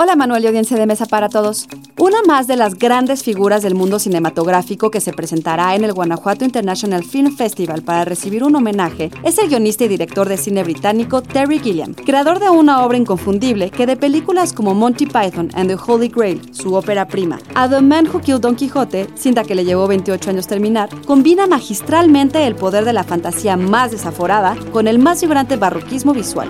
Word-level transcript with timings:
Hola 0.00 0.14
Manuel 0.14 0.44
y 0.44 0.46
audiencia 0.46 0.76
de 0.76 0.86
mesa 0.86 1.06
para 1.06 1.28
todos. 1.28 1.66
Una 1.98 2.22
más 2.22 2.46
de 2.46 2.54
las 2.54 2.76
grandes 2.76 3.24
figuras 3.24 3.62
del 3.62 3.74
mundo 3.74 3.98
cinematográfico 3.98 4.92
que 4.92 5.00
se 5.00 5.12
presentará 5.12 5.74
en 5.74 5.82
el 5.82 5.92
Guanajuato 5.92 6.44
International 6.44 7.02
Film 7.02 7.36
Festival 7.36 7.82
para 7.82 8.04
recibir 8.04 8.44
un 8.44 8.54
homenaje 8.54 9.10
es 9.24 9.38
el 9.38 9.48
guionista 9.48 9.86
y 9.86 9.88
director 9.88 10.28
de 10.28 10.36
cine 10.36 10.62
británico 10.62 11.20
Terry 11.20 11.58
Gilliam, 11.58 11.94
creador 11.94 12.38
de 12.38 12.48
una 12.48 12.84
obra 12.84 12.96
inconfundible 12.96 13.70
que 13.70 13.86
de 13.86 13.96
películas 13.96 14.52
como 14.52 14.72
Monty 14.72 15.06
Python 15.06 15.50
and 15.54 15.68
the 15.68 15.76
Holy 15.84 16.06
Grail, 16.06 16.54
su 16.54 16.74
ópera 16.74 17.08
prima, 17.08 17.40
a 17.56 17.68
The 17.68 17.80
Man 17.80 18.06
Who 18.06 18.20
Killed 18.20 18.40
Don 18.40 18.54
Quixote, 18.54 19.08
cinta 19.16 19.42
que 19.42 19.56
le 19.56 19.64
llevó 19.64 19.88
28 19.88 20.30
años 20.30 20.46
terminar, 20.46 20.90
combina 21.06 21.48
magistralmente 21.48 22.46
el 22.46 22.54
poder 22.54 22.84
de 22.84 22.92
la 22.92 23.02
fantasía 23.02 23.56
más 23.56 23.90
desaforada 23.90 24.56
con 24.70 24.86
el 24.86 25.00
más 25.00 25.20
vibrante 25.22 25.56
barroquismo 25.56 26.14
visual. 26.14 26.48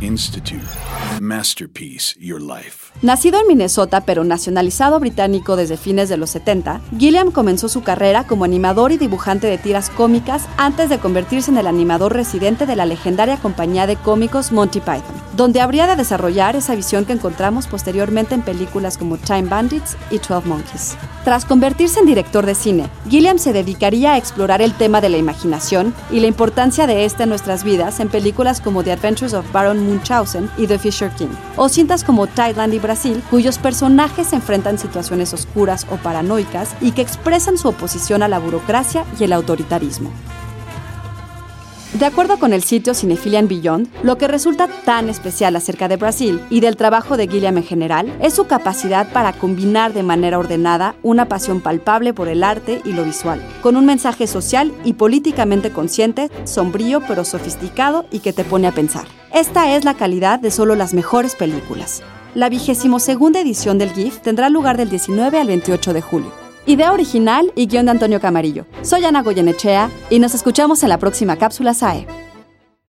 Institute. 0.00 0.62
Masterpiece 1.20 2.14
Your 2.20 2.40
Life. 2.40 2.92
Nacido 3.02 3.40
en 3.40 3.48
Minnesota 3.48 4.02
pero 4.02 4.22
nacionalizado 4.22 5.00
británico 5.00 5.56
desde 5.56 5.76
fines 5.76 6.08
de 6.08 6.16
los 6.16 6.30
70, 6.30 6.80
Gilliam 6.96 7.32
comenzó 7.32 7.68
su 7.68 7.82
carrera 7.82 8.24
como 8.24 8.44
animador 8.44 8.92
y 8.92 8.98
dibujante 8.98 9.48
de 9.48 9.58
tiras 9.58 9.90
cómicas 9.90 10.44
antes 10.56 10.88
de 10.88 10.98
convertirse 10.98 11.50
en 11.50 11.58
el 11.58 11.66
animador 11.66 12.12
residente 12.12 12.66
de 12.66 12.76
la 12.76 12.86
legendaria 12.86 13.36
compañía 13.36 13.88
de 13.88 13.96
cómicos 13.96 14.52
Monty 14.52 14.78
Python, 14.78 15.02
donde 15.36 15.60
habría 15.60 15.88
de 15.88 15.96
desarrollar 15.96 16.54
esa 16.54 16.76
visión 16.76 17.04
que 17.04 17.12
encontramos 17.12 17.66
posteriormente 17.66 18.36
en 18.36 18.42
películas 18.42 18.96
como 18.96 19.18
Time 19.18 19.48
Bandits 19.48 19.96
y 20.12 20.18
12 20.18 20.48
Monkeys. 20.48 20.96
Tras 21.24 21.44
convertirse 21.44 21.98
en 21.98 22.06
director 22.06 22.46
de 22.46 22.54
cine, 22.54 22.88
Gilliam 23.08 23.38
se 23.38 23.52
dedicaría 23.52 24.12
a 24.12 24.18
explorar 24.18 24.62
el 24.62 24.74
tema 24.74 25.00
de 25.00 25.08
la 25.08 25.18
imaginación 25.18 25.94
y 26.12 26.20
la 26.20 26.28
importancia 26.28 26.86
de 26.86 27.04
esta 27.04 27.24
en 27.24 27.30
nuestras 27.30 27.64
vidas 27.64 27.98
en 27.98 28.08
películas 28.08 28.60
como 28.60 28.84
The 28.84 28.92
Adventures 28.92 29.31
of 29.32 29.50
Baron 29.52 29.86
Munchausen 29.86 30.50
y 30.56 30.66
The 30.66 30.78
Fisher 30.78 31.10
King, 31.10 31.30
o 31.56 31.68
cintas 31.68 32.04
como 32.04 32.26
Thailand 32.26 32.74
y 32.74 32.78
Brasil, 32.78 33.22
cuyos 33.30 33.58
personajes 33.58 34.32
enfrentan 34.32 34.78
situaciones 34.78 35.32
oscuras 35.32 35.86
o 35.90 35.96
paranoicas 35.96 36.74
y 36.80 36.92
que 36.92 37.02
expresan 37.02 37.58
su 37.58 37.68
oposición 37.68 38.22
a 38.22 38.28
la 38.28 38.38
burocracia 38.38 39.04
y 39.18 39.24
el 39.24 39.32
autoritarismo. 39.32 40.10
De 41.94 42.06
acuerdo 42.06 42.38
con 42.38 42.54
el 42.54 42.62
sitio 42.62 42.94
Cinephilian 42.94 43.48
Beyond, 43.48 43.86
lo 44.02 44.16
que 44.16 44.26
resulta 44.26 44.66
tan 44.66 45.10
especial 45.10 45.54
acerca 45.56 45.88
de 45.88 45.98
Brasil 45.98 46.40
y 46.48 46.60
del 46.60 46.78
trabajo 46.78 47.18
de 47.18 47.28
Gilliam 47.28 47.58
en 47.58 47.64
general 47.64 48.10
es 48.22 48.32
su 48.32 48.46
capacidad 48.46 49.12
para 49.12 49.34
combinar 49.34 49.92
de 49.92 50.02
manera 50.02 50.38
ordenada 50.38 50.94
una 51.02 51.28
pasión 51.28 51.60
palpable 51.60 52.14
por 52.14 52.28
el 52.28 52.44
arte 52.44 52.80
y 52.86 52.94
lo 52.94 53.04
visual, 53.04 53.42
con 53.60 53.76
un 53.76 53.84
mensaje 53.84 54.26
social 54.26 54.72
y 54.84 54.94
políticamente 54.94 55.70
consciente, 55.70 56.30
sombrío 56.44 57.02
pero 57.06 57.26
sofisticado 57.26 58.06
y 58.10 58.20
que 58.20 58.32
te 58.32 58.44
pone 58.44 58.68
a 58.68 58.72
pensar. 58.72 59.06
Esta 59.34 59.76
es 59.76 59.84
la 59.84 59.94
calidad 59.94 60.40
de 60.40 60.50
solo 60.50 60.74
las 60.74 60.94
mejores 60.94 61.34
películas. 61.34 62.02
La 62.34 62.48
vigésimo 62.48 63.00
segunda 63.00 63.40
edición 63.40 63.76
del 63.76 63.92
GIF 63.92 64.20
tendrá 64.20 64.48
lugar 64.48 64.78
del 64.78 64.88
19 64.88 65.38
al 65.38 65.46
28 65.46 65.92
de 65.92 66.00
julio. 66.00 66.41
Idea 66.64 66.92
original 66.92 67.52
y 67.56 67.66
guion 67.66 67.86
de 67.86 67.90
Antonio 67.90 68.20
Camarillo. 68.20 68.66
Soy 68.82 69.04
Ana 69.04 69.22
Goyenechea 69.22 69.90
y 70.10 70.20
nos 70.20 70.32
escuchamos 70.32 70.84
en 70.84 70.90
la 70.90 70.98
próxima 70.98 71.36
cápsula 71.36 71.74
SAE. 71.74 72.21